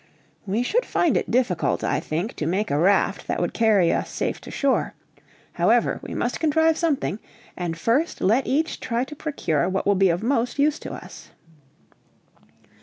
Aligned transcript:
"We 0.47 0.63
should 0.63 0.83
find 0.83 1.15
it 1.15 1.29
difficult, 1.29 1.83
I 1.83 1.99
think, 1.99 2.35
to 2.37 2.47
make 2.47 2.71
a 2.71 2.79
raft 2.79 3.27
that 3.27 3.39
would 3.39 3.53
carry 3.53 3.93
us 3.93 4.09
safe 4.09 4.41
to 4.41 4.49
shore. 4.49 4.95
However, 5.53 5.99
we 6.01 6.15
must 6.15 6.39
contrive 6.39 6.75
something, 6.75 7.19
and 7.55 7.77
first 7.77 8.19
let 8.19 8.47
each 8.47 8.79
try 8.79 9.03
to 9.03 9.15
procure 9.15 9.69
what 9.69 9.85
will 9.85 9.93
be 9.93 10.09
of 10.09 10.23
most 10.23 10.57
use 10.57 10.79
to 10.79 10.91
us." 10.93 11.29